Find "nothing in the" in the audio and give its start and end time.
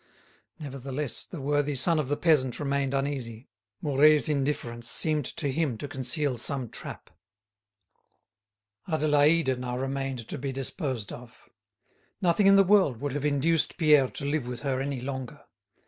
12.19-12.63